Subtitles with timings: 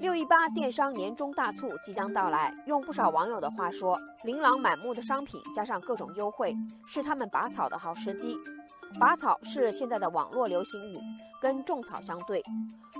[0.00, 8.38] 六一八电商年终大促即将到来，用不少网友的话说，琳琅满目的商品加上各种优惠，是他们拔草的好时机。
[8.98, 10.96] 拔草是现在的网络流行语，
[11.40, 12.42] 跟种草相对。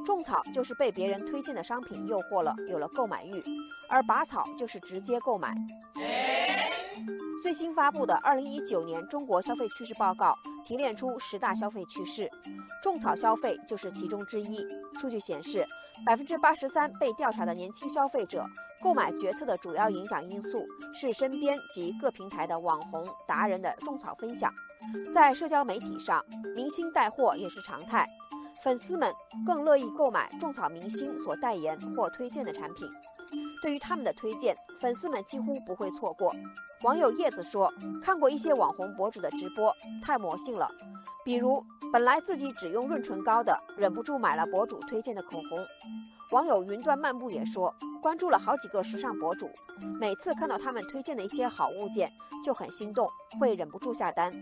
[0.05, 3.41] 种草就是被别人推荐的商品诱惑了，有了购买欲；
[3.89, 5.55] 而拔草就是直接购买。
[7.51, 12.31] 最新发布的《二零一九年中国消费趋势报告》提炼出十大消费趋势，
[12.81, 14.65] 种草消费就是其中之一。
[15.01, 15.67] 数据显示，
[16.07, 18.47] 百分之八十三被调查的年轻消费者
[18.81, 24.55] 购买决策的主要影响因素是身边及各平台的网红达人的种草分享。
[25.13, 28.07] 在社交媒体上，明星带货也是常态，
[28.63, 29.13] 粉丝们
[29.47, 32.89] 更乐意购买种草明星所代言或推荐的产品。
[33.63, 36.35] 对于他们的推荐，粉丝们几乎不会错过。
[36.83, 40.69] 网友叶子说：“看过一些网红博主的直播，太魔性了。
[41.25, 45.67] 比如本来自己只用润唇膏的，忍不住买了博主推荐的口红。”
[46.33, 49.51] 网友云端漫步也说：“关注了好几个时尚博主，
[50.01, 52.11] 每次看到他们推荐的一些好物件，
[52.45, 53.09] 就很心动，
[53.39, 54.33] 会忍不住下单。”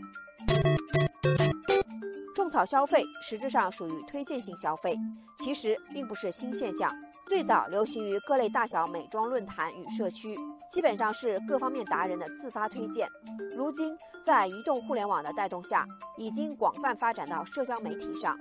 [2.59, 4.99] 草消费实质上属于推荐性消费，
[5.37, 6.93] 其实并不是新现象。
[7.25, 10.37] 最早流行于各类大小美妆论坛与社区，
[10.69, 13.09] 基本上是各方面达人的自发推荐。
[13.57, 18.37] 如今，在移动互联网的带动下，已经广泛发展到社交媒体上，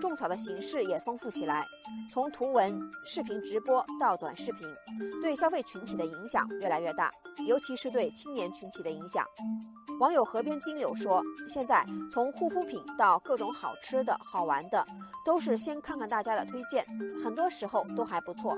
[0.00, 1.66] 种草的形式也丰富起来，
[2.08, 4.68] 从图文、视频直播到短视频，
[5.20, 7.10] 对消费群体的影响越来越大，
[7.48, 9.26] 尤其是对青年群体的影响。
[9.98, 14.84] 网友河边金柳说：“现在从护肤品到各种好吃的好玩的，
[15.24, 16.84] 都是先看看大家的推荐，
[17.24, 18.56] 很多时候都还不错。”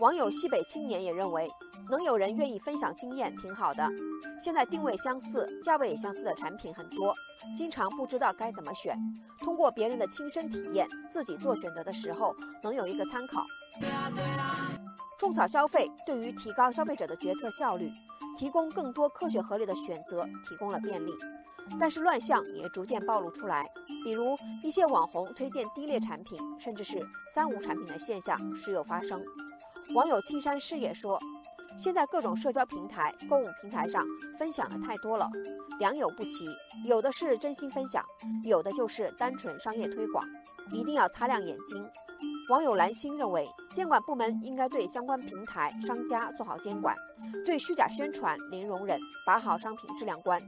[0.00, 1.48] 网友西北青年也认为，
[1.88, 3.88] 能有人愿意分享经验挺好的。
[4.40, 7.14] 现在定位相似、价位也相似的产品很多，
[7.56, 8.98] 经常不知道该怎么选。
[9.38, 13.44] 通过别人的亲身体验，自己做选择的时候能有一个参考。
[15.18, 17.92] 种草消费对于提高消费者的决策效率。
[18.38, 21.12] 提供更多科学合理的选择，提供了便利，
[21.78, 23.64] 但是乱象也逐渐暴露出来。
[24.04, 27.00] 比如一些网红推荐低劣产品，甚至是
[27.34, 29.22] 三无产品的现象时有发生。
[29.94, 31.18] 网友青山师也说，
[31.78, 34.04] 现在各种社交平台、购物平台上
[34.38, 35.28] 分享的太多了，
[35.78, 36.46] 良莠不齐，
[36.84, 38.04] 有的是真心分享，
[38.44, 40.24] 有的就是单纯商业推广，
[40.72, 41.88] 一定要擦亮眼睛。
[42.50, 46.94] 网友蓝星认为，监管部门应该对相关平台、商家做好监管，
[47.44, 50.40] 对虚假宣传零容忍，把好商品质量关。